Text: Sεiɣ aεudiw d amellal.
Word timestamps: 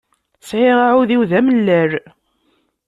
Sεiɣ 0.49 0.77
aεudiw 0.87 1.21
d 1.29 1.31
amellal. 1.39 1.91